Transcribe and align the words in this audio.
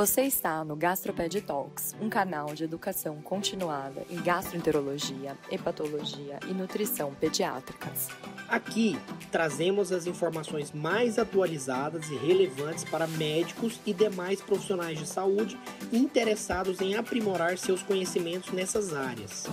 Você 0.00 0.22
está 0.22 0.64
no 0.64 0.76
Gastroped 0.76 1.42
Talks, 1.42 1.94
um 2.00 2.08
canal 2.08 2.54
de 2.54 2.64
educação 2.64 3.20
continuada 3.20 4.02
em 4.08 4.16
gastroenterologia, 4.16 5.36
hepatologia 5.50 6.40
e 6.48 6.54
nutrição 6.54 7.12
pediátricas. 7.12 8.08
Aqui 8.48 8.98
trazemos 9.30 9.92
as 9.92 10.06
informações 10.06 10.72
mais 10.72 11.18
atualizadas 11.18 12.08
e 12.08 12.16
relevantes 12.16 12.82
para 12.82 13.06
médicos 13.06 13.78
e 13.84 13.92
demais 13.92 14.40
profissionais 14.40 14.98
de 14.98 15.06
saúde 15.06 15.60
interessados 15.92 16.80
em 16.80 16.94
aprimorar 16.94 17.58
seus 17.58 17.82
conhecimentos 17.82 18.52
nessas 18.52 18.94
áreas. 18.94 19.44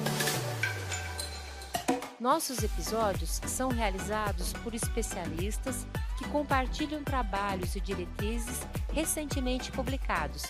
Nossos 2.18 2.64
episódios 2.64 3.42
são 3.48 3.68
realizados 3.68 4.54
por 4.54 4.74
especialistas 4.74 5.86
que 6.18 6.26
compartilham 6.30 7.04
trabalhos 7.04 7.76
e 7.76 7.82
diretrizes 7.82 8.62
recentemente 8.98 9.72
publicados, 9.72 10.42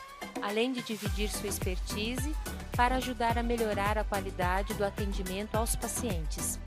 além 0.42 0.72
de 0.72 0.82
dividir 0.82 1.28
sua 1.28 1.50
expertise 1.50 2.34
para 2.78 2.96
ajudar 2.96 3.38
a 3.38 3.44
melhorar 3.44 3.98
a 3.98 4.06
qualidade 4.06 4.74
do 4.76 4.86
atendimento 4.86 5.56
aos 5.56 5.76
pacientes. 5.76 6.58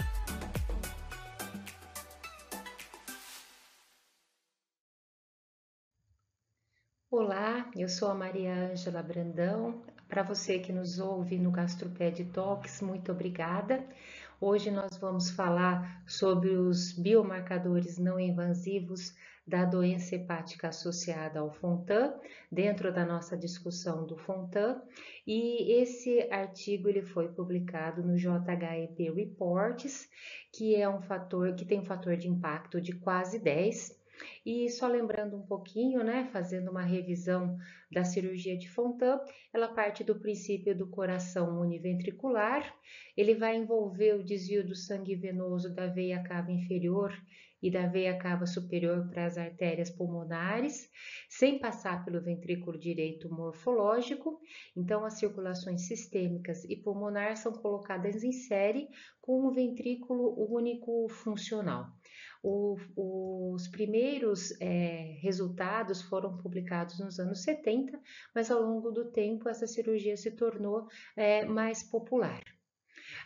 Olá, 7.11 7.71
eu 7.75 7.89
sou 7.89 8.11
a 8.11 8.15
Maria 8.15 8.53
Ângela 8.53 9.03
Brandão. 9.03 9.83
Para 10.07 10.23
você 10.23 10.59
que 10.59 10.75
nos 10.75 10.99
ouve 10.99 11.39
no 11.39 11.51
Gastroped 11.51 12.27
Talks, 12.27 12.83
muito 12.83 13.11
obrigada. 13.11 13.83
Hoje 14.43 14.71
nós 14.71 14.97
vamos 14.97 15.31
falar 15.31 16.03
sobre 16.07 16.57
os 16.57 16.95
biomarcadores 16.95 17.99
não 17.99 18.19
invasivos 18.19 19.15
da 19.47 19.67
doença 19.67 20.15
hepática 20.15 20.69
associada 20.69 21.41
ao 21.41 21.53
FONTAN, 21.53 22.15
dentro 22.51 22.91
da 22.91 23.05
nossa 23.05 23.37
discussão 23.37 24.07
do 24.07 24.17
FONTAN, 24.17 24.81
e 25.27 25.83
esse 25.83 26.23
artigo 26.33 26.89
ele 26.89 27.03
foi 27.03 27.29
publicado 27.29 28.03
no 28.03 28.17
JHEP 28.17 29.11
Reports, 29.11 30.09
que 30.51 30.75
é 30.75 30.89
um 30.89 31.03
fator 31.03 31.55
que 31.55 31.67
tem 31.67 31.79
um 31.79 31.85
fator 31.85 32.17
de 32.17 32.27
impacto 32.27 32.81
de 32.81 32.95
quase 32.95 33.39
10 33.39 34.00
e 34.45 34.69
só 34.71 34.87
lembrando 34.87 35.37
um 35.37 35.47
pouquinho, 35.47 36.03
né, 36.03 36.29
fazendo 36.33 36.71
uma 36.71 36.83
revisão 36.83 37.57
da 37.91 38.05
cirurgia 38.05 38.57
de 38.57 38.69
Fontan, 38.71 39.21
ela 39.53 39.69
parte 39.69 40.05
do 40.05 40.19
princípio 40.19 40.77
do 40.77 40.89
coração 40.89 41.61
univentricular, 41.61 42.75
ele 43.17 43.35
vai 43.35 43.57
envolver 43.57 44.15
o 44.15 44.25
desvio 44.25 44.67
do 44.67 44.75
sangue 44.75 45.15
venoso 45.15 45.75
da 45.75 45.87
veia 45.87 46.23
cava 46.23 46.53
inferior 46.53 47.13
e 47.63 47.71
da 47.71 47.87
veia 47.87 48.17
cava 48.17 48.47
superior 48.47 49.09
para 49.11 49.27
as 49.27 49.37
artérias 49.37 49.91
pulmonares, 49.91 50.89
sem 51.29 51.59
passar 51.59 52.05
pelo 52.05 52.23
ventrículo 52.23 52.79
direito 52.79 53.29
morfológico. 53.29 54.41
Então, 54.75 55.05
as 55.05 55.19
circulações 55.19 55.87
sistêmicas 55.87 56.65
e 56.65 56.77
pulmonar 56.77 57.37
são 57.37 57.53
colocadas 57.53 58.25
em 58.25 58.33
série 58.33 58.89
com 59.21 59.47
um 59.47 59.53
ventrículo 59.53 60.35
único 60.51 61.07
funcional. 61.09 61.87
O, 62.43 62.77
os 63.55 63.69
primeiros 63.69 64.59
é, 64.61 65.19
resultados 65.21 66.01
foram 66.03 66.37
publicados 66.39 66.99
nos 66.99 67.19
anos 67.19 67.43
70, 67.43 68.01
mas 68.35 68.51
ao 68.51 68.63
longo 68.63 68.91
do 68.91 69.11
tempo 69.11 69.49
essa 69.49 69.67
cirurgia 69.67 70.17
se 70.17 70.31
tornou 70.31 70.87
é, 71.17 71.45
mais 71.45 71.83
popular. 71.83 72.43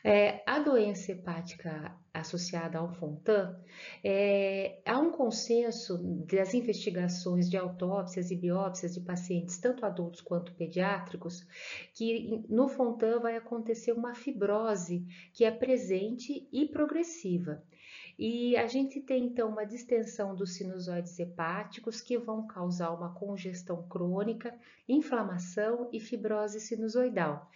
É, 0.02 0.42
a 0.46 0.58
doença 0.58 1.12
hepática 1.12 1.96
associada 2.12 2.78
ao 2.78 2.92
Fontan, 2.92 3.58
é, 4.04 4.80
há 4.86 4.98
um 4.98 5.10
consenso 5.10 5.98
das 6.26 6.54
investigações 6.54 7.50
de 7.50 7.56
autópsias 7.56 8.30
e 8.30 8.36
biópsias 8.36 8.94
de 8.94 9.00
pacientes, 9.00 9.58
tanto 9.58 9.84
adultos 9.84 10.20
quanto 10.20 10.54
pediátricos, 10.54 11.46
que 11.94 12.44
no 12.48 12.68
Fontan 12.68 13.18
vai 13.20 13.36
acontecer 13.36 13.92
uma 13.92 14.14
fibrose 14.14 15.04
que 15.32 15.44
é 15.44 15.50
presente 15.50 16.48
e 16.52 16.68
progressiva. 16.68 17.62
E 18.16 18.56
a 18.56 18.66
gente 18.68 19.00
tem 19.00 19.24
então 19.24 19.48
uma 19.48 19.66
distensão 19.66 20.36
dos 20.36 20.54
sinusoides 20.54 21.18
hepáticos 21.18 22.00
que 22.00 22.16
vão 22.16 22.46
causar 22.46 22.90
uma 22.90 23.12
congestão 23.12 23.88
crônica, 23.88 24.56
inflamação 24.88 25.88
e 25.92 25.98
fibrose 25.98 26.60
sinusoidal. 26.60 27.50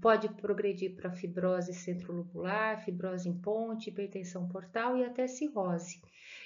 Pode 0.00 0.28
progredir 0.30 0.96
para 0.96 1.12
fibrose 1.12 1.72
centrolobular, 1.72 2.84
fibrose 2.84 3.28
em 3.28 3.38
ponte, 3.38 3.90
hipertensão 3.90 4.48
portal 4.48 4.96
e 4.96 5.04
até 5.04 5.28
cirrose. 5.28 6.00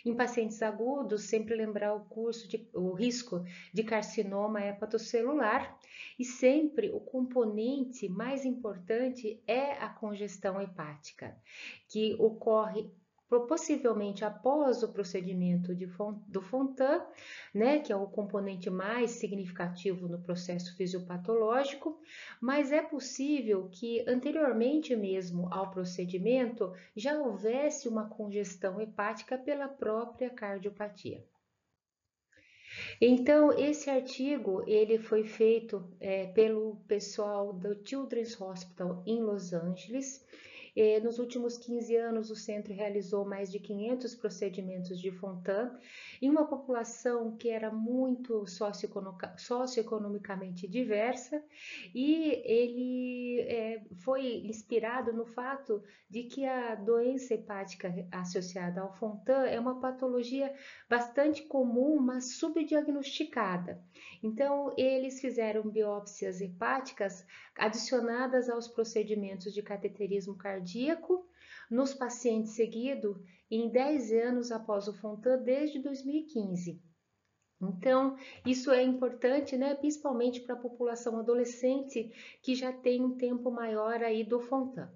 Em 0.04 0.14
pacientes 0.14 0.62
agudos, 0.62 1.24
sempre 1.24 1.54
lembrar 1.54 1.94
o, 1.94 2.04
curso 2.04 2.46
de, 2.46 2.68
o 2.74 2.92
risco 2.92 3.42
de 3.72 3.82
carcinoma 3.82 4.60
hepatocelular 4.60 5.78
e 6.18 6.24
sempre 6.24 6.90
o 6.90 7.00
componente 7.00 8.08
mais 8.08 8.44
importante 8.44 9.42
é 9.46 9.72
a 9.72 9.88
congestão 9.88 10.60
hepática, 10.60 11.34
que 11.88 12.14
ocorre 12.18 12.90
possivelmente 13.40 14.24
após 14.24 14.82
o 14.82 14.92
procedimento 14.92 15.74
de, 15.74 15.86
do 16.28 16.40
Fontan, 16.40 17.04
né, 17.52 17.78
que 17.78 17.92
é 17.92 17.96
o 17.96 18.06
componente 18.06 18.70
mais 18.70 19.12
significativo 19.12 20.08
no 20.08 20.20
processo 20.20 20.76
fisiopatológico, 20.76 22.00
mas 22.40 22.72
é 22.72 22.82
possível 22.82 23.68
que 23.70 24.04
anteriormente 24.08 24.96
mesmo 24.96 25.52
ao 25.52 25.70
procedimento 25.70 26.72
já 26.96 27.18
houvesse 27.18 27.88
uma 27.88 28.08
congestão 28.08 28.80
hepática 28.80 29.36
pela 29.36 29.68
própria 29.68 30.30
cardiopatia. 30.30 31.24
Então, 33.00 33.52
esse 33.52 33.88
artigo 33.88 34.64
ele 34.66 34.98
foi 34.98 35.24
feito 35.24 35.88
é, 36.00 36.26
pelo 36.26 36.76
pessoal 36.88 37.52
do 37.52 37.78
Children's 37.86 38.40
Hospital 38.40 39.02
em 39.06 39.22
Los 39.22 39.52
Angeles 39.52 40.24
nos 41.02 41.20
últimos 41.20 41.56
15 41.56 41.96
anos, 41.96 42.30
o 42.30 42.36
centro 42.36 42.74
realizou 42.74 43.24
mais 43.24 43.50
de 43.50 43.58
500 43.60 44.14
procedimentos 44.16 45.00
de 45.00 45.12
Fontan 45.12 45.78
em 46.20 46.28
uma 46.28 46.46
população 46.46 47.36
que 47.36 47.48
era 47.48 47.70
muito 47.70 48.44
socioeconomicamente 48.46 50.66
diversa 50.66 51.40
e 51.94 52.42
ele 52.44 53.40
é, 53.42 53.84
foi 54.02 54.44
inspirado 54.46 55.12
no 55.12 55.24
fato 55.24 55.80
de 56.10 56.24
que 56.24 56.44
a 56.44 56.74
doença 56.74 57.34
hepática 57.34 57.94
associada 58.10 58.80
ao 58.80 58.92
Fontan 58.96 59.46
é 59.46 59.60
uma 59.60 59.80
patologia 59.80 60.52
bastante 60.88 61.42
comum, 61.42 62.00
mas 62.00 62.34
subdiagnosticada. 62.36 63.80
Então, 64.22 64.74
eles 64.76 65.20
fizeram 65.20 65.62
biópsias 65.62 66.40
hepáticas 66.40 67.24
adicionadas 67.56 68.48
aos 68.48 68.66
procedimentos 68.66 69.54
de 69.54 69.62
cateterismo 69.62 70.36
cardíaco 70.36 70.63
nos 71.70 71.94
pacientes 71.94 72.54
seguido 72.54 73.22
em 73.50 73.70
10 73.70 74.12
anos 74.12 74.50
após 74.50 74.88
o 74.88 74.94
Fontan 74.94 75.42
desde 75.42 75.78
2015. 75.80 76.82
Então, 77.60 78.16
isso 78.44 78.70
é 78.70 78.82
importante, 78.82 79.56
né, 79.56 79.74
principalmente 79.74 80.40
para 80.40 80.54
a 80.54 80.58
população 80.58 81.18
adolescente 81.18 82.12
que 82.42 82.54
já 82.54 82.72
tem 82.72 83.02
um 83.02 83.16
tempo 83.16 83.50
maior 83.50 84.02
aí 84.02 84.24
do 84.24 84.40
Fontan. 84.40 84.92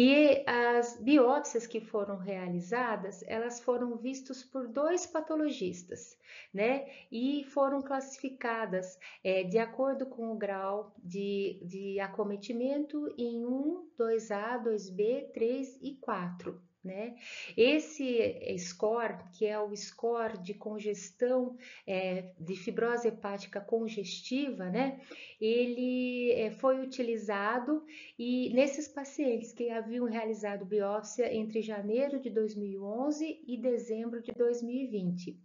E 0.00 0.44
as 0.46 0.96
biópsias 1.02 1.66
que 1.66 1.80
foram 1.80 2.18
realizadas, 2.18 3.24
elas 3.26 3.58
foram 3.58 3.96
vistas 3.96 4.44
por 4.44 4.68
dois 4.68 5.04
patologistas, 5.04 6.16
né? 6.54 6.86
E 7.10 7.42
foram 7.46 7.82
classificadas 7.82 8.96
é, 9.24 9.42
de 9.42 9.58
acordo 9.58 10.06
com 10.06 10.30
o 10.30 10.38
grau 10.38 10.94
de, 11.02 11.60
de 11.64 11.98
acometimento 11.98 13.12
em 13.18 13.44
1, 13.44 13.90
2A, 13.98 14.62
2B, 14.62 15.32
3 15.32 15.80
e 15.82 15.96
4. 15.96 16.67
Né? 16.88 17.16
Esse 17.54 18.56
score, 18.56 19.18
que 19.34 19.44
é 19.44 19.60
o 19.60 19.76
score 19.76 20.38
de 20.38 20.54
congestão 20.54 21.54
é, 21.86 22.32
de 22.40 22.56
fibrose 22.56 23.08
hepática 23.08 23.60
congestiva, 23.60 24.70
né? 24.70 24.98
ele 25.38 26.32
é, 26.32 26.50
foi 26.50 26.80
utilizado 26.80 27.84
e 28.18 28.50
nesses 28.54 28.88
pacientes 28.88 29.52
que 29.52 29.68
haviam 29.68 30.06
realizado 30.06 30.64
biópsia 30.64 31.30
entre 31.32 31.60
janeiro 31.60 32.18
de 32.18 32.30
2011 32.30 33.42
e 33.46 33.56
dezembro 33.58 34.22
de 34.22 34.32
2020. 34.32 35.38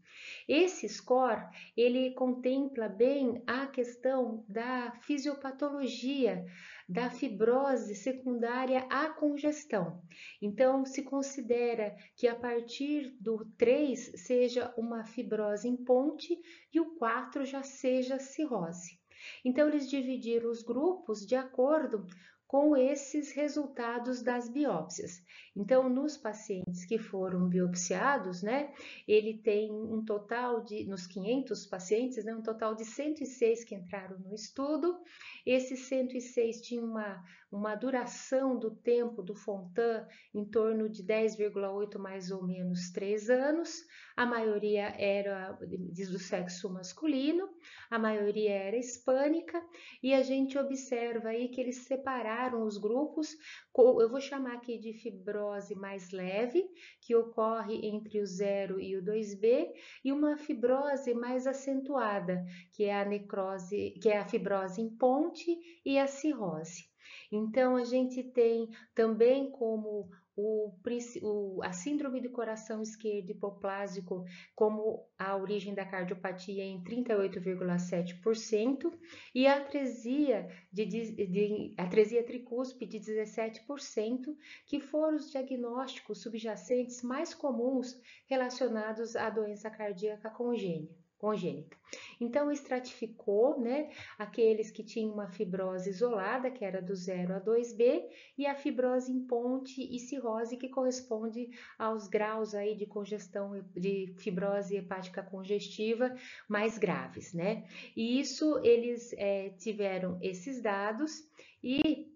Esse 0.47 0.87
score 0.87 1.43
ele 1.75 2.11
contempla 2.11 2.87
bem 2.87 3.43
a 3.45 3.67
questão 3.67 4.45
da 4.47 4.93
fisiopatologia 5.01 6.45
da 6.87 7.09
fibrose 7.09 7.95
secundária 7.95 8.85
à 8.89 9.09
congestão. 9.09 10.01
Então, 10.41 10.85
se 10.85 11.03
considera 11.03 11.95
que 12.15 12.27
a 12.27 12.35
partir 12.35 13.15
do 13.19 13.45
3 13.57 14.13
seja 14.21 14.73
uma 14.77 15.03
fibrose 15.05 15.67
em 15.67 15.77
ponte 15.77 16.37
e 16.73 16.79
o 16.79 16.95
4 16.95 17.45
já 17.45 17.63
seja 17.63 18.19
cirrose. 18.19 18.99
Então, 19.45 19.67
eles 19.69 19.89
dividiram 19.89 20.49
os 20.49 20.63
grupos 20.63 21.25
de 21.25 21.35
acordo 21.35 22.05
com 22.53 22.77
esses 22.77 23.31
resultados 23.31 24.21
das 24.21 24.47
biópsias. 24.47 25.23
Então, 25.55 25.89
nos 25.89 26.15
pacientes 26.15 26.85
que 26.85 26.99
foram 26.99 27.49
biopsiados, 27.49 28.43
né, 28.43 28.71
ele 29.07 29.39
tem 29.39 29.71
um 29.71 30.05
total 30.05 30.63
de, 30.63 30.85
nos 30.85 31.07
500 31.07 31.65
pacientes, 31.65 32.23
né, 32.23 32.35
um 32.35 32.43
total 32.43 32.75
de 32.75 32.85
106 32.85 33.63
que 33.63 33.73
entraram 33.73 34.19
no 34.19 34.35
estudo. 34.35 34.99
Esses 35.43 35.87
106 35.87 36.61
tinham 36.61 36.85
uma, 36.85 37.23
uma 37.53 37.75
duração 37.75 38.57
do 38.57 38.71
tempo 38.71 39.21
do 39.21 39.35
Fontan 39.35 40.07
em 40.33 40.43
torno 40.43 40.89
de 40.89 41.03
10,8 41.03 41.99
mais 41.99 42.31
ou 42.31 42.43
menos 42.43 42.91
3 42.91 43.29
anos. 43.29 43.85
A 44.17 44.25
maioria 44.25 44.93
era 44.97 45.53
do 45.53 46.19
sexo 46.19 46.71
masculino, 46.71 47.47
a 47.89 47.99
maioria 47.99 48.51
era 48.51 48.77
hispânica, 48.77 49.61
e 50.01 50.13
a 50.13 50.23
gente 50.23 50.57
observa 50.57 51.29
aí 51.29 51.49
que 51.49 51.61
eles 51.61 51.85
separaram 51.85 52.63
os 52.63 52.77
grupos, 52.77 53.29
eu 53.75 54.09
vou 54.09 54.21
chamar 54.21 54.53
aqui 54.53 54.77
de 54.77 54.93
fibrose 54.93 55.75
mais 55.75 56.11
leve, 56.11 56.63
que 57.01 57.15
ocorre 57.15 57.87
entre 57.87 58.19
o 58.19 58.25
0 58.25 58.79
e 58.79 58.97
o 58.97 59.03
2B, 59.03 59.71
e 60.03 60.11
uma 60.11 60.37
fibrose 60.37 61.13
mais 61.13 61.47
acentuada, 61.47 62.43
que 62.71 62.85
é 62.85 62.99
a 62.99 63.05
necrose, 63.05 63.91
que 64.01 64.09
é 64.09 64.17
a 64.17 64.27
fibrose 64.27 64.81
em 64.81 64.89
ponte 64.89 65.55
e 65.85 65.97
a 65.97 66.07
cirrose. 66.07 66.92
Então, 67.31 67.75
a 67.75 67.83
gente 67.83 68.23
tem 68.23 68.69
também 68.93 69.49
como 69.51 70.09
o, 70.35 71.61
a 71.63 71.71
síndrome 71.71 72.19
do 72.19 72.31
coração 72.31 72.81
esquerdo 72.81 73.29
hipoplásico 73.29 74.25
como 74.55 75.07
a 75.17 75.35
origem 75.35 75.75
da 75.75 75.85
cardiopatia 75.85 76.63
em 76.63 76.83
38,7% 76.83 78.91
e 79.33 79.45
a 79.45 79.57
atresia, 79.57 80.49
de, 80.71 80.85
de, 80.85 81.75
atresia 81.77 82.23
tricúspide 82.23 82.99
de 82.99 83.11
17%, 83.11 84.35
que 84.65 84.79
foram 84.79 85.17
os 85.17 85.29
diagnósticos 85.29 86.23
subjacentes 86.23 87.03
mais 87.03 87.35
comuns 87.35 88.01
relacionados 88.27 89.15
à 89.15 89.29
doença 89.29 89.69
cardíaca 89.69 90.31
congênita 90.31 91.02
congênita. 91.23 91.77
Então, 92.19 92.51
estratificou 92.51 93.57
né, 93.57 93.89
aqueles 94.19 94.69
que 94.69 94.83
tinham 94.83 95.13
uma 95.13 95.29
fibrose 95.29 95.89
isolada, 95.89 96.51
que 96.51 96.65
era 96.65 96.81
do 96.81 96.93
0 96.93 97.35
a 97.35 97.39
2B, 97.39 98.03
e 98.37 98.45
a 98.45 98.53
fibrose 98.53 99.09
em 99.09 99.25
ponte 99.25 99.81
e 99.81 99.99
cirrose, 99.99 100.57
que 100.57 100.67
corresponde 100.67 101.49
aos 101.79 102.09
graus 102.09 102.53
aí 102.53 102.75
de 102.75 102.85
congestão, 102.85 103.65
de 103.73 104.13
fibrose 104.17 104.75
hepática 104.75 105.23
congestiva 105.23 106.13
mais 106.49 106.77
graves, 106.77 107.33
né? 107.33 107.65
E 107.95 108.19
isso, 108.19 108.59
eles 108.61 109.13
é, 109.13 109.51
tiveram 109.51 110.19
esses 110.21 110.61
dados 110.61 111.25
e 111.63 112.11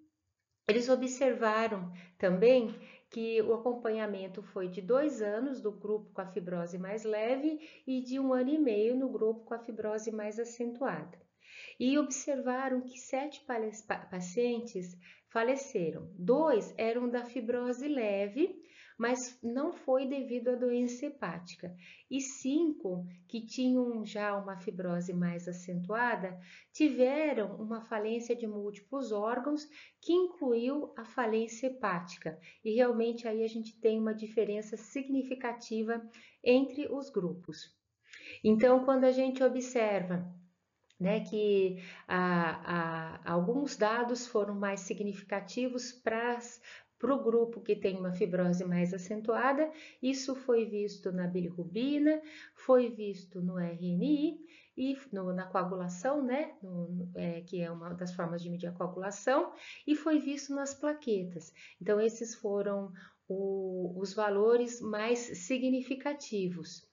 eles 0.68 0.90
observaram 0.90 1.94
também 2.18 2.76
que 3.10 3.42
o 3.42 3.54
acompanhamento 3.54 4.42
foi 4.42 4.68
de 4.68 4.82
dois 4.82 5.22
anos 5.22 5.62
do 5.62 5.72
grupo 5.72 6.12
com 6.14 6.22
a 6.22 6.28
fibrose 6.28 6.78
mais 6.78 7.04
leve 7.04 7.60
e 7.86 8.02
de 8.02 8.20
um 8.20 8.34
ano 8.34 8.50
e 8.50 8.58
meio 8.58 8.96
no 8.96 9.10
grupo 9.10 9.46
com 9.46 9.54
a 9.54 9.60
fibrose 9.60 10.12
mais 10.12 10.40
acentuada. 10.40 11.18
E 11.80 11.98
observaram 11.98 12.82
que 12.82 12.98
sete 12.98 13.46
pacientes 14.10 14.98
faleceram. 15.30 16.10
Dois 16.18 16.74
eram 16.78 17.10
da 17.10 17.24
fibrose 17.24 17.88
leve 17.88 18.67
mas 18.98 19.38
não 19.44 19.72
foi 19.72 20.08
devido 20.08 20.50
à 20.50 20.56
doença 20.56 21.06
hepática. 21.06 21.76
E 22.10 22.20
cinco 22.20 23.06
que 23.28 23.46
tinham 23.46 24.04
já 24.06 24.36
uma 24.36 24.58
fibrose 24.58 25.14
mais 25.14 25.48
acentuada 25.48 26.40
tiveram 26.74 27.56
uma 27.58 27.82
falência 27.82 28.36
de 28.36 28.48
múltiplos 28.48 29.12
órgãos 29.12 29.68
que 30.02 30.14
incluiu 30.14 30.94
a 30.98 31.06
falência 31.06 31.68
hepática. 31.68 32.40
E 32.66 32.74
realmente 32.76 33.28
aí 33.28 33.44
a 33.44 33.48
gente 33.48 33.80
tem 33.80 34.00
uma 34.00 34.14
diferença 34.14 34.76
significativa 34.76 36.02
entre 36.44 36.88
os 36.92 37.10
grupos. 37.10 37.76
Então, 38.44 38.84
quando 38.84 39.04
a 39.04 39.12
gente 39.12 39.44
observa 39.44 40.26
né, 41.00 41.20
que 41.20 41.78
alguns 43.24 43.78
dados 43.78 44.28
foram 44.28 44.56
mais 44.56 44.82
significativos 44.82 45.92
para 45.92 46.40
para 47.00 47.14
o 47.14 47.24
grupo 47.24 47.62
que 47.62 47.76
tem 47.76 47.98
uma 47.98 48.12
fibrose 48.12 48.66
mais 48.66 48.94
acentuada, 48.94 49.72
isso 50.02 50.36
foi 50.36 50.66
visto 50.66 51.12
na 51.12 51.28
bilirrubina, 51.28 52.22
foi 52.54 52.90
visto 52.90 53.42
no 53.42 53.60
RNI 53.60 54.40
e 54.76 54.98
no, 55.12 55.34
na 55.34 55.46
coagulação, 55.46 56.24
né, 56.24 56.56
no, 56.62 57.10
é, 57.16 57.42
que 57.42 57.62
é 57.62 57.72
uma 57.72 57.94
das 57.94 58.14
formas 58.14 58.42
de 58.42 58.50
medir 58.50 58.68
a 58.68 58.72
coagulação, 58.72 59.54
e 59.86 59.96
foi 59.96 60.20
visto 60.20 60.54
nas 60.54 60.74
plaquetas. 60.74 61.54
Então, 61.82 62.00
esses 62.00 62.36
foram 62.36 62.92
o, 63.28 63.94
os 64.00 64.14
valores 64.14 64.80
mais 64.80 65.20
significativos. 65.20 66.88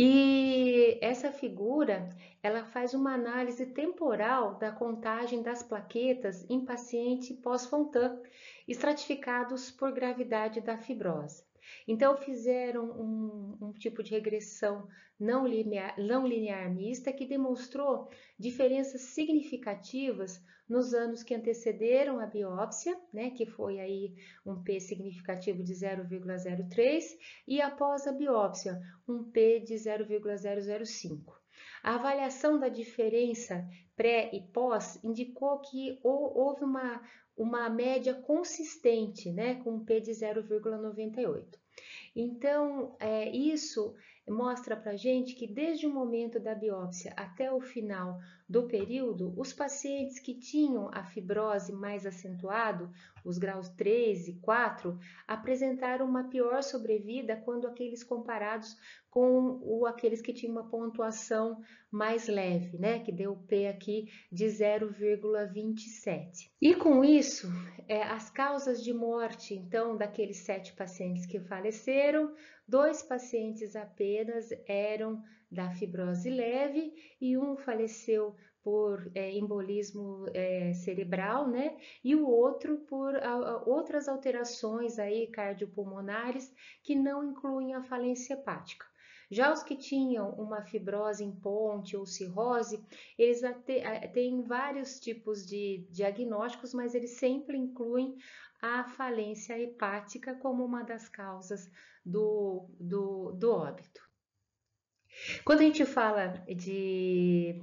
E 0.00 0.96
essa 1.02 1.32
figura, 1.32 2.08
ela 2.40 2.64
faz 2.64 2.94
uma 2.94 3.14
análise 3.14 3.66
temporal 3.66 4.54
da 4.54 4.70
contagem 4.70 5.42
das 5.42 5.60
plaquetas 5.60 6.48
em 6.48 6.64
paciente 6.64 7.34
pós-Fontan, 7.34 8.22
estratificados 8.68 9.72
por 9.72 9.90
gravidade 9.90 10.60
da 10.60 10.78
fibrose. 10.78 11.47
Então, 11.86 12.16
fizeram 12.16 12.84
um, 12.84 13.58
um, 13.60 13.72
tipo 13.72 14.02
de 14.02 14.10
regressão 14.10 14.88
não 15.18 15.46
linear, 15.46 15.98
não 15.98 16.26
linear 16.26 16.72
mista 16.72 17.12
que 17.12 17.26
demonstrou 17.26 18.08
diferenças 18.38 19.00
significativas 19.02 20.42
nos 20.68 20.92
anos 20.92 21.22
que 21.22 21.34
antecederam 21.34 22.20
a 22.20 22.26
biópsia, 22.26 22.96
né, 23.12 23.30
que 23.30 23.46
foi 23.46 23.80
aí 23.80 24.14
um 24.44 24.62
P 24.62 24.78
significativo 24.78 25.62
de 25.62 25.72
0,03, 25.72 27.02
e 27.46 27.60
após 27.60 28.06
a 28.06 28.12
biópsia, 28.12 28.78
um 29.08 29.24
P 29.24 29.60
de 29.60 29.76
0,005. 29.78 31.38
A 31.82 31.94
avaliação 31.94 32.58
da 32.58 32.68
diferença 32.68 33.66
pré 33.96 34.30
e 34.32 34.40
pós 34.40 35.02
indicou 35.02 35.58
que 35.60 35.98
houve 36.02 36.64
uma, 36.64 37.02
uma 37.38 37.70
média 37.70 38.12
consistente, 38.12 39.30
né, 39.30 39.62
com 39.62 39.76
um 39.76 39.84
P 39.84 40.00
de 40.00 40.10
0,98. 40.10 41.44
Então, 42.14 42.96
é, 42.98 43.30
isso 43.30 43.94
mostra 44.28 44.76
para 44.76 44.96
gente 44.96 45.34
que 45.34 45.46
desde 45.46 45.86
o 45.86 45.94
momento 45.94 46.40
da 46.40 46.54
biópsia 46.54 47.14
até 47.16 47.50
o 47.50 47.60
final 47.60 48.18
do 48.48 48.66
período, 48.66 49.34
os 49.36 49.52
pacientes 49.52 50.18
que 50.18 50.34
tinham 50.34 50.90
a 50.92 51.04
fibrose 51.04 51.70
mais 51.70 52.06
acentuado, 52.06 52.90
os 53.22 53.36
graus 53.36 53.68
3 53.68 54.28
e 54.28 54.32
4, 54.40 54.98
apresentaram 55.26 56.06
uma 56.06 56.24
pior 56.24 56.62
sobrevida 56.62 57.36
quando 57.36 57.66
aqueles 57.66 58.02
comparados 58.02 58.74
com 59.10 59.60
o, 59.62 59.84
aqueles 59.84 60.22
que 60.22 60.32
tinham 60.32 60.52
uma 60.52 60.66
pontuação 60.68 61.60
mais 61.90 62.26
leve, 62.26 62.78
né, 62.78 63.00
que 63.00 63.12
deu 63.12 63.36
P 63.36 63.66
aqui 63.66 64.10
de 64.32 64.46
0,27. 64.46 66.50
E 66.60 66.74
com 66.74 67.04
isso, 67.04 67.48
é, 67.86 68.02
as 68.02 68.30
causas 68.30 68.82
de 68.82 68.94
morte, 68.94 69.54
então, 69.54 69.96
daqueles 69.96 70.38
sete 70.38 70.72
pacientes 70.72 71.26
que 71.26 71.40
faleceram, 71.40 72.34
dois 72.66 73.02
pacientes 73.02 73.76
apenas 73.76 74.48
eram 74.66 75.22
da 75.50 75.70
fibrose 75.70 76.30
leve 76.30 76.92
e 77.20 77.36
um 77.38 77.56
faleceu 77.56 78.34
por 78.62 79.10
é, 79.14 79.32
embolismo 79.32 80.26
é, 80.34 80.74
cerebral, 80.74 81.48
né? 81.48 81.76
E 82.04 82.14
o 82.14 82.28
outro 82.28 82.78
por 82.88 83.16
a, 83.16 83.30
a, 83.30 83.62
outras 83.64 84.08
alterações 84.08 84.98
aí 84.98 85.26
cardiopulmonares 85.28 86.52
que 86.82 86.94
não 86.94 87.24
incluem 87.24 87.74
a 87.74 87.82
falência 87.82 88.34
hepática. 88.34 88.84
Já 89.30 89.52
os 89.52 89.62
que 89.62 89.76
tinham 89.76 90.30
uma 90.32 90.62
fibrose 90.62 91.22
em 91.22 91.32
ponte 91.32 91.96
ou 91.96 92.06
cirrose, 92.06 92.82
eles 93.18 93.42
têm 94.12 94.42
vários 94.42 94.98
tipos 94.98 95.46
de 95.46 95.86
diagnósticos, 95.90 96.72
mas 96.72 96.94
eles 96.94 97.18
sempre 97.18 97.56
incluem 97.56 98.16
a 98.60 98.84
falência 98.84 99.58
hepática 99.58 100.34
como 100.34 100.64
uma 100.64 100.82
das 100.82 101.08
causas 101.08 101.70
do, 102.04 102.66
do, 102.80 103.32
do 103.32 103.50
óbito. 103.50 104.07
Quando 105.44 105.60
a 105.60 105.64
gente 105.64 105.84
fala 105.84 106.44
de 106.48 107.60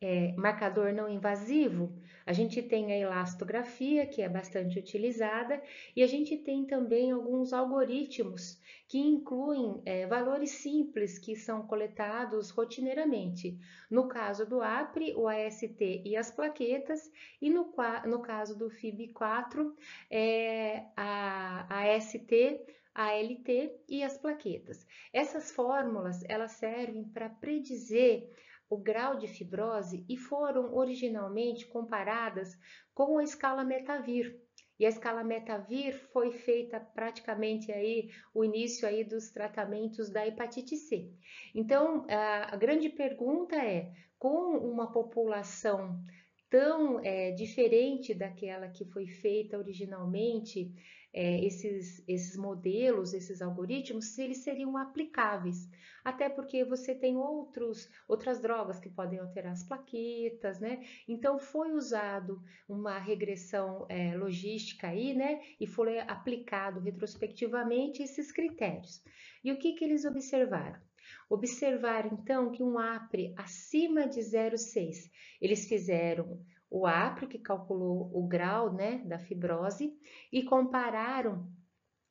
é, 0.00 0.32
marcador 0.36 0.92
não 0.92 1.08
invasivo, 1.08 1.92
a 2.26 2.32
gente 2.32 2.62
tem 2.62 2.92
a 2.92 2.98
elastografia, 2.98 4.06
que 4.06 4.22
é 4.22 4.28
bastante 4.28 4.78
utilizada, 4.78 5.62
e 5.94 6.02
a 6.02 6.06
gente 6.06 6.36
tem 6.36 6.64
também 6.64 7.10
alguns 7.10 7.52
algoritmos 7.52 8.60
que 8.88 8.98
incluem 8.98 9.80
é, 9.84 10.06
valores 10.06 10.50
simples 10.50 11.18
que 11.18 11.34
são 11.34 11.66
coletados 11.66 12.50
rotineiramente. 12.50 13.58
No 13.90 14.08
caso 14.08 14.46
do 14.46 14.60
APRE, 14.60 15.14
o 15.14 15.28
AST 15.28 16.02
e 16.04 16.16
as 16.16 16.30
plaquetas, 16.30 17.10
e 17.40 17.50
no, 17.50 17.72
no 18.06 18.20
caso 18.20 18.56
do 18.56 18.70
FIB4, 18.70 19.72
é, 20.10 20.84
a, 20.96 21.66
a 21.68 21.96
AST, 21.96 22.60
a 22.94 23.12
LT 23.14 23.84
e 23.88 24.02
as 24.02 24.18
plaquetas. 24.18 24.86
Essas 25.12 25.50
fórmulas 25.50 26.22
elas 26.28 26.52
servem 26.52 27.04
para 27.04 27.28
predizer 27.28 28.28
o 28.68 28.76
grau 28.78 29.18
de 29.18 29.26
fibrose 29.26 30.04
e 30.08 30.16
foram 30.16 30.74
originalmente 30.74 31.66
comparadas 31.66 32.58
com 32.94 33.18
a 33.18 33.22
escala 33.22 33.64
Metavir. 33.64 34.40
E 34.78 34.86
a 34.86 34.88
escala 34.88 35.22
Metavir 35.22 35.94
foi 36.12 36.32
feita 36.32 36.80
praticamente 36.80 37.70
aí 37.70 38.08
o 38.34 38.42
início 38.42 38.88
aí 38.88 39.04
dos 39.04 39.30
tratamentos 39.30 40.10
da 40.10 40.26
hepatite 40.26 40.76
C. 40.76 41.10
Então, 41.54 42.06
a, 42.08 42.54
a 42.54 42.56
grande 42.56 42.88
pergunta 42.88 43.56
é, 43.56 43.92
com 44.18 44.56
uma 44.56 44.90
população 44.90 46.02
tão 46.48 47.00
é, 47.00 47.30
diferente 47.32 48.14
daquela 48.14 48.68
que 48.68 48.84
foi 48.86 49.06
feita 49.06 49.56
originalmente, 49.56 50.72
é, 51.12 51.44
esses, 51.44 52.02
esses 52.08 52.36
modelos, 52.36 53.12
esses 53.12 53.42
algoritmos, 53.42 54.06
se 54.14 54.22
eles 54.22 54.38
seriam 54.38 54.76
aplicáveis. 54.76 55.68
Até 56.02 56.28
porque 56.28 56.64
você 56.64 56.94
tem 56.94 57.16
outros, 57.16 57.88
outras 58.08 58.40
drogas 58.40 58.80
que 58.80 58.88
podem 58.88 59.18
alterar 59.18 59.52
as 59.52 59.62
plaquetas, 59.62 60.58
né? 60.58 60.82
Então 61.06 61.38
foi 61.38 61.72
usado 61.72 62.42
uma 62.68 62.98
regressão 62.98 63.86
é, 63.88 64.16
logística 64.16 64.88
aí, 64.88 65.14
né? 65.14 65.40
E 65.60 65.66
foi 65.66 65.98
aplicado 66.00 66.80
retrospectivamente 66.80 68.02
esses 68.02 68.32
critérios. 68.32 69.02
E 69.44 69.52
o 69.52 69.58
que, 69.58 69.74
que 69.74 69.84
eles 69.84 70.04
observaram? 70.04 70.80
Observar 71.28 72.06
então 72.12 72.50
que 72.50 72.62
um 72.62 72.78
APRE 72.78 73.34
acima 73.36 74.06
de 74.06 74.20
0,6, 74.20 75.10
eles 75.40 75.66
fizeram 75.66 76.40
o 76.72 76.86
APRE, 76.86 77.26
que 77.26 77.38
calculou 77.38 78.10
o 78.14 78.26
grau 78.26 78.72
né, 78.72 79.02
da 79.04 79.18
fibrose, 79.18 79.94
e 80.32 80.42
compararam 80.42 81.46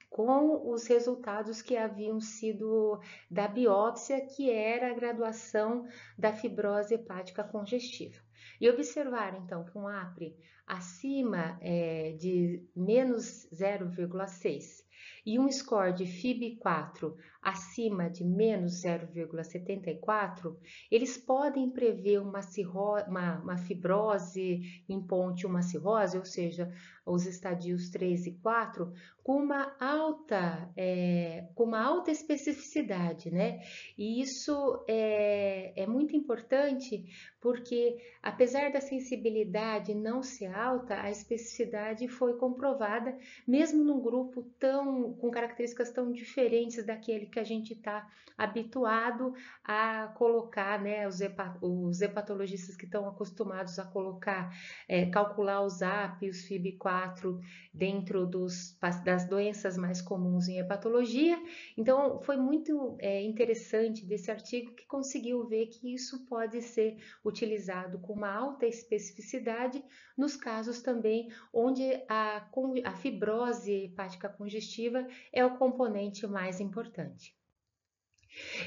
com 0.07 0.69
os 0.71 0.85
resultados 0.85 1.61
que 1.61 1.75
haviam 1.75 2.19
sido 2.19 2.99
da 3.29 3.47
biópsia, 3.47 4.23
que 4.23 4.51
era 4.51 4.91
a 4.91 4.93
graduação 4.93 5.87
da 6.15 6.31
fibrose 6.31 6.93
hepática 6.93 7.43
congestiva. 7.43 8.21
E 8.59 8.69
observaram 8.69 9.39
então 9.43 9.65
que 9.65 9.75
um 9.75 9.87
APRE 9.87 10.37
acima 10.67 11.57
é, 11.59 12.11
de 12.19 12.63
menos 12.75 13.49
0,6 13.51 14.83
e 15.25 15.39
um 15.39 15.51
score 15.51 15.93
de 15.93 16.05
FIB4 16.05 17.13
acima 17.41 18.09
de 18.09 18.23
menos 18.23 18.83
0,74, 18.83 20.55
eles 20.91 21.17
podem 21.17 21.71
prever 21.71 22.19
uma, 22.21 22.41
cirro, 22.41 22.97
uma, 23.07 23.39
uma 23.39 23.57
fibrose 23.57 24.83
em 24.87 25.01
ponte, 25.01 25.47
uma 25.47 25.63
cirrose, 25.63 26.17
ou 26.17 26.25
seja, 26.25 26.71
os 27.03 27.25
estadios 27.25 27.89
3 27.89 28.27
e 28.27 28.31
4, 28.33 28.93
com 29.23 29.37
uma 29.37 29.75
alta, 29.79 30.71
é, 30.77 31.47
com 31.55 31.63
uma 31.63 31.81
alta 31.81 32.11
especificidade, 32.11 33.31
né? 33.31 33.59
E 33.97 34.21
isso 34.21 34.83
é, 34.87 35.73
é 35.75 35.87
muito 35.87 36.15
importante 36.15 37.05
porque, 37.39 37.97
apesar 38.21 38.71
da 38.71 38.79
sensibilidade 38.79 39.95
não 39.95 40.21
ser 40.21 40.55
alta, 40.55 41.01
a 41.01 41.09
especificidade 41.09 42.07
foi 42.07 42.37
comprovada, 42.37 43.17
mesmo 43.47 43.83
num 43.83 43.99
grupo 43.99 44.43
tão 44.59 45.10
com 45.13 45.31
características 45.31 45.91
tão 45.91 46.11
diferentes 46.11 46.85
daquele 46.85 47.25
que 47.25 47.39
a 47.39 47.43
gente 47.43 47.73
está 47.73 48.07
habituado 48.37 49.33
a 49.63 50.07
colocar, 50.15 50.81
né? 50.81 51.07
Os, 51.07 51.21
hepa, 51.21 51.57
os 51.61 52.01
hepatologistas 52.01 52.75
que 52.75 52.85
estão 52.85 53.07
acostumados 53.07 53.77
a 53.77 53.85
colocar, 53.85 54.51
é, 54.87 55.05
calcular 55.05 55.61
os 55.63 55.81
AP, 55.81 56.23
os 56.23 56.47
FIB4 56.47 57.39
dentro 57.73 58.25
dos, 58.25 58.77
das 59.03 59.27
doenças 59.27 59.77
mais 59.77 60.01
comuns 60.01 60.47
em 60.47 60.59
hepatologia. 60.59 61.37
Então, 61.77 62.19
foi 62.21 62.37
muito 62.37 62.95
é, 62.99 63.21
interessante 63.23 64.05
desse 64.05 64.31
artigo 64.31 64.73
que 64.73 64.85
conseguiu 64.87 65.47
ver 65.47 65.67
que 65.67 65.93
isso 65.93 66.25
pode 66.25 66.61
ser 66.61 66.97
utilizado 67.23 67.99
com 67.99 68.13
uma 68.13 68.31
alta 68.31 68.65
especificidade 68.65 69.83
nos 70.17 70.35
casos 70.35 70.81
também 70.81 71.29
onde 71.53 71.83
a, 72.07 72.47
a 72.83 72.93
fibrose 72.93 73.85
hepática 73.85 74.29
congestiva 74.29 75.00
é 75.31 75.45
o 75.45 75.57
componente 75.57 76.27
mais 76.27 76.59
importante. 76.59 77.35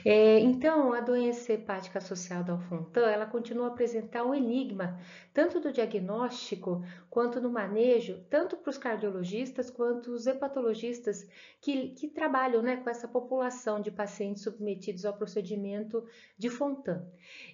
É, 0.05 0.39
então, 0.41 0.93
a 0.93 1.01
doença 1.01 1.53
hepática 1.53 1.99
associada 1.99 2.53
ao 2.53 2.59
Fontan, 2.59 3.11
ela 3.11 3.27
continua 3.27 3.67
a 3.67 3.69
apresentar 3.69 4.25
um 4.25 4.35
enigma, 4.35 5.01
tanto 5.33 5.59
do 5.59 5.73
diagnóstico 5.73 6.85
quanto 7.09 7.41
no 7.41 7.51
manejo, 7.51 8.23
tanto 8.29 8.57
para 8.57 8.71
os 8.71 8.79
cardiologistas 8.79 9.71
quanto 9.71 10.11
os 10.13 10.27
hepatologistas 10.27 11.27
que, 11.61 11.91
que 11.91 12.09
trabalham 12.09 12.63
né, 12.63 12.77
com 12.77 12.91
essa 12.91 13.09
população 13.09 13.81
de 13.81 13.91
pacientes 13.91 14.43
submetidos 14.43 15.05
ao 15.05 15.17
procedimento 15.17 16.07
de 16.37 16.51
Fontan. 16.51 17.07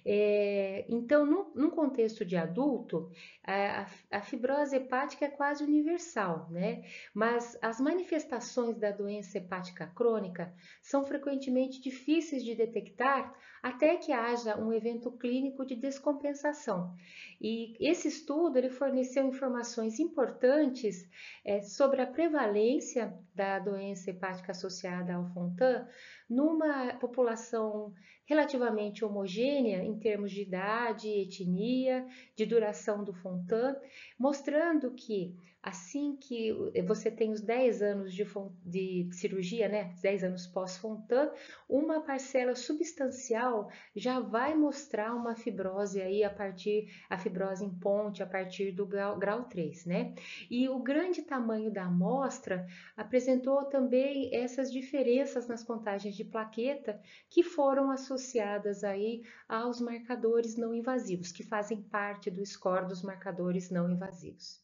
É, 0.05 0.85
então, 0.89 1.25
no, 1.25 1.51
num 1.55 1.69
contexto 1.69 2.25
de 2.25 2.35
adulto, 2.35 3.09
a, 3.43 3.87
a, 4.11 4.21
fibrose 4.21 4.75
hepática 4.75 5.25
é 5.25 5.29
quase 5.29 5.63
universal, 5.63 6.47
né? 6.51 6.83
Mas 7.13 7.57
as 7.61 7.79
manifestações 7.79 8.77
da 8.77 8.91
doença 8.91 9.37
hepática 9.37 9.87
crônica 9.95 10.53
são 10.81 11.03
frequentemente 11.03 11.81
difíceis 11.81 12.00
de 12.43 12.55
detectar 12.55 13.33
até 13.61 13.95
que 13.95 14.11
haja 14.11 14.57
um 14.57 14.73
evento 14.73 15.11
clínico 15.11 15.65
de 15.65 15.75
descompensação. 15.75 16.95
E 17.43 17.75
esse 17.79 18.07
estudo 18.07 18.57
ele 18.57 18.69
forneceu 18.69 19.25
informações 19.25 19.99
importantes 19.99 21.09
é, 21.43 21.59
sobre 21.63 21.99
a 21.99 22.05
prevalência 22.05 23.17
da 23.33 23.57
doença 23.57 24.11
hepática 24.11 24.51
associada 24.51 25.15
ao 25.15 25.25
Fontan 25.33 25.87
numa 26.29 26.93
população 26.99 27.93
relativamente 28.25 29.03
homogênea 29.03 29.83
em 29.83 29.97
termos 29.97 30.31
de 30.31 30.43
idade, 30.43 31.09
etnia, 31.09 32.07
de 32.35 32.45
duração 32.45 33.03
do 33.03 33.11
Fontan, 33.11 33.75
mostrando 34.17 34.91
que 34.91 35.35
assim 35.61 36.15
que 36.15 36.51
você 36.87 37.11
tem 37.11 37.31
os 37.31 37.41
10 37.41 37.81
anos 37.83 38.13
de, 38.13 38.25
de 38.65 39.09
cirurgia, 39.11 39.67
né, 39.67 39.93
10 40.01 40.23
anos 40.23 40.47
pós-Fontan, 40.47 41.31
uma 41.69 42.01
parcela 42.01 42.55
substancial 42.55 43.69
já 43.95 44.19
vai 44.19 44.55
mostrar 44.55 45.13
uma 45.13 45.35
fibrose 45.35 46.01
aí 46.01 46.23
a 46.23 46.29
partir, 46.29 46.87
a 47.09 47.17
fibrose 47.17 47.30
em 47.61 47.69
ponte 47.69 48.21
a 48.21 48.25
partir 48.25 48.71
do 48.71 48.85
grau, 48.85 49.17
grau 49.17 49.43
3, 49.43 49.85
né? 49.85 50.13
E 50.49 50.67
o 50.69 50.79
grande 50.79 51.21
tamanho 51.21 51.71
da 51.71 51.85
amostra 51.85 52.67
apresentou 52.95 53.65
também 53.65 54.33
essas 54.33 54.71
diferenças 54.71 55.47
nas 55.47 55.63
contagens 55.63 56.15
de 56.15 56.23
plaqueta 56.23 56.99
que 57.29 57.43
foram 57.43 57.91
associadas 57.91 58.83
aí 58.83 59.23
aos 59.47 59.79
marcadores 59.79 60.55
não 60.57 60.73
invasivos, 60.73 61.31
que 61.31 61.43
fazem 61.43 61.81
parte 61.81 62.29
do 62.29 62.45
score 62.45 62.87
dos 62.87 63.01
marcadores 63.01 63.69
não 63.69 63.89
invasivos. 63.89 64.61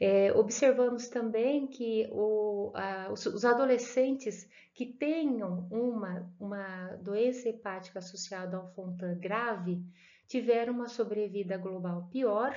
É, 0.00 0.32
observamos 0.32 1.08
também 1.08 1.66
que 1.66 2.08
o, 2.10 2.72
a, 2.74 3.10
os, 3.12 3.24
os, 3.26 3.44
adolescentes 3.44 4.48
que 4.74 4.86
tenham 4.86 5.68
uma, 5.70 6.28
uma 6.38 6.96
doença 6.96 7.48
hepática 7.48 8.00
associada 8.00 8.56
ao 8.56 8.68
Fontan 8.74 9.16
grave 9.18 9.82
tiveram 10.26 10.72
uma 10.72 10.88
sobrevida 10.88 11.56
global 11.56 12.08
pior 12.10 12.54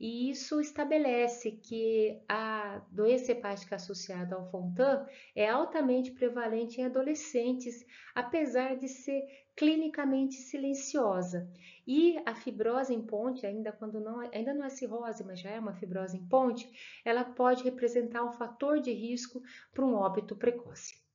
e 0.00 0.30
isso 0.30 0.60
estabelece 0.60 1.50
que 1.50 2.20
a 2.28 2.80
doença 2.90 3.32
hepática 3.32 3.76
associada 3.76 4.36
ao 4.36 4.48
Fontan 4.50 5.04
é 5.34 5.48
altamente 5.48 6.12
prevalente 6.12 6.80
em 6.80 6.84
adolescentes, 6.84 7.84
apesar 8.14 8.76
de 8.76 8.88
ser 8.88 9.22
clinicamente 9.56 10.36
silenciosa. 10.36 11.50
E 11.84 12.16
a 12.24 12.34
fibrose 12.34 12.94
em 12.94 13.02
ponte, 13.02 13.44
ainda 13.44 13.72
quando 13.72 13.98
não, 14.00 14.20
ainda 14.20 14.54
não 14.54 14.64
é 14.64 14.68
cirrose, 14.68 15.24
mas 15.24 15.40
já 15.40 15.50
é 15.50 15.58
uma 15.58 15.74
fibrose 15.74 16.16
em 16.16 16.24
ponte, 16.28 16.70
ela 17.04 17.24
pode 17.24 17.64
representar 17.64 18.22
um 18.22 18.32
fator 18.32 18.78
de 18.78 18.92
risco 18.92 19.42
para 19.74 19.84
um 19.84 19.94
óbito 19.94 20.36
precoce. 20.36 21.07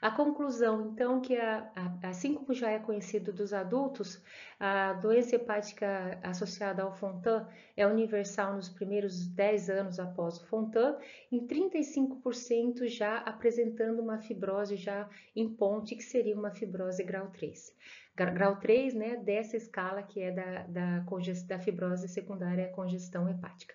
A 0.00 0.10
conclusão, 0.10 0.80
então, 0.86 1.20
que 1.20 1.36
a, 1.36 1.70
a, 1.76 2.08
assim 2.08 2.34
como 2.34 2.54
já 2.54 2.70
é 2.70 2.78
conhecido 2.78 3.34
dos 3.34 3.52
adultos, 3.52 4.22
a 4.58 4.94
doença 4.94 5.36
hepática 5.36 6.18
associada 6.22 6.82
ao 6.82 6.96
Fontan 6.96 7.46
é 7.76 7.86
universal 7.86 8.54
nos 8.54 8.70
primeiros 8.70 9.26
10 9.26 9.68
anos 9.68 10.00
após 10.00 10.38
o 10.38 10.46
Fontan, 10.46 10.96
em 11.30 11.46
35% 11.46 12.86
já 12.86 13.18
apresentando 13.18 14.00
uma 14.00 14.18
fibrose 14.18 14.74
já 14.76 15.06
em 15.36 15.46
ponte, 15.48 15.94
que 15.94 16.02
seria 16.02 16.34
uma 16.34 16.50
fibrose 16.50 17.04
grau 17.04 17.28
3. 17.28 17.76
Grau 18.16 18.56
3, 18.56 18.94
né, 18.94 19.16
dessa 19.16 19.56
escala 19.56 20.02
que 20.02 20.20
é 20.20 20.30
da, 20.30 20.62
da, 20.66 21.04
da 21.46 21.58
fibrose 21.58 22.08
secundária 22.08 22.66
à 22.66 22.68
congestão 22.68 23.28
hepática. 23.28 23.74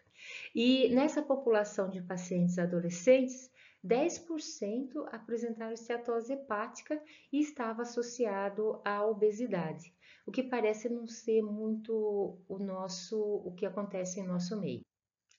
E 0.55 0.89
nessa 0.89 1.21
população 1.21 1.89
de 1.89 2.01
pacientes 2.01 2.57
adolescentes, 2.57 3.51
10% 3.85 5.07
apresentaram 5.11 5.73
esteatose 5.73 6.33
hepática 6.33 6.99
e 7.31 7.39
estava 7.39 7.83
associado 7.83 8.81
à 8.83 9.05
obesidade, 9.05 9.93
o 10.25 10.31
que 10.31 10.41
parece 10.41 10.89
não 10.89 11.07
ser 11.07 11.43
muito 11.43 12.39
o 12.47 12.57
nosso 12.57 13.17
o 13.45 13.53
que 13.53 13.65
acontece 13.65 14.19
em 14.19 14.25
nosso 14.25 14.59
meio. 14.59 14.81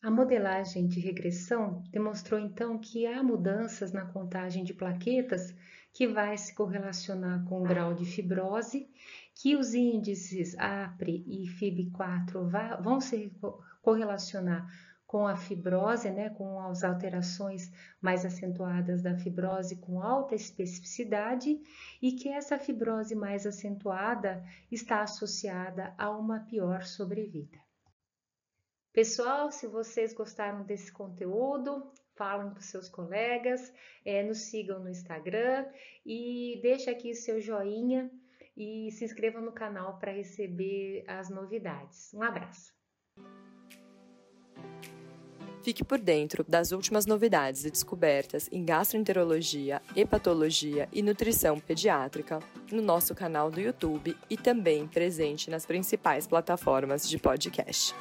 A 0.00 0.10
modelagem 0.10 0.86
de 0.86 1.00
regressão 1.00 1.82
demonstrou 1.90 2.38
então 2.38 2.78
que 2.78 3.06
há 3.06 3.22
mudanças 3.22 3.90
na 3.90 4.06
contagem 4.06 4.62
de 4.62 4.72
plaquetas 4.72 5.52
que 5.92 6.06
vai 6.06 6.36
se 6.38 6.54
correlacionar 6.54 7.44
com 7.46 7.60
o 7.60 7.64
grau 7.64 7.94
de 7.94 8.04
fibrose 8.04 8.88
que 9.34 9.56
os 9.56 9.74
índices 9.74 10.56
APRE 10.58 11.24
e 11.26 11.46
FIB4 11.58 12.82
vão 12.82 13.00
se 13.00 13.32
correlacionar 13.82 14.66
com 15.06 15.26
a 15.26 15.36
fibrose, 15.36 16.10
né, 16.10 16.30
com 16.30 16.60
as 16.60 16.82
alterações 16.82 17.70
mais 18.00 18.24
acentuadas 18.24 19.02
da 19.02 19.16
fibrose 19.16 19.76
com 19.76 20.02
alta 20.02 20.34
especificidade 20.34 21.60
e 22.02 22.12
que 22.12 22.28
essa 22.28 22.58
fibrose 22.58 23.14
mais 23.14 23.46
acentuada 23.46 24.44
está 24.70 25.02
associada 25.02 25.94
a 25.96 26.10
uma 26.10 26.40
pior 26.40 26.82
sobrevida. 26.82 27.58
Pessoal, 28.92 29.52
se 29.52 29.66
vocês 29.66 30.14
gostaram 30.14 30.64
desse 30.64 30.90
conteúdo, 30.90 31.92
falem 32.16 32.50
com 32.50 32.60
seus 32.60 32.88
colegas, 32.88 33.72
é, 34.04 34.22
nos 34.22 34.50
sigam 34.50 34.80
no 34.80 34.88
Instagram 34.88 35.66
e 36.04 36.58
deixe 36.62 36.88
aqui 36.88 37.14
seu 37.14 37.38
joinha 37.38 38.10
e 38.56 38.90
se 38.92 39.04
inscrevam 39.04 39.42
no 39.42 39.52
canal 39.52 39.98
para 39.98 40.12
receber 40.12 41.04
as 41.06 41.28
novidades. 41.28 42.12
Um 42.14 42.22
abraço! 42.22 42.74
Fique 45.66 45.82
por 45.82 45.98
dentro 45.98 46.44
das 46.46 46.70
últimas 46.70 47.06
novidades 47.06 47.64
e 47.64 47.70
descobertas 47.72 48.48
em 48.52 48.64
gastroenterologia, 48.64 49.82
hepatologia 49.96 50.88
e 50.92 51.02
nutrição 51.02 51.58
pediátrica 51.58 52.38
no 52.70 52.80
nosso 52.80 53.16
canal 53.16 53.50
do 53.50 53.60
YouTube 53.60 54.16
e 54.30 54.36
também 54.36 54.86
presente 54.86 55.50
nas 55.50 55.66
principais 55.66 56.24
plataformas 56.24 57.08
de 57.08 57.18
podcast. 57.18 57.92